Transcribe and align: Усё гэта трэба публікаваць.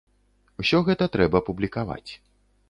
Усё 0.63 0.79
гэта 0.87 1.09
трэба 1.17 1.43
публікаваць. 1.51 2.11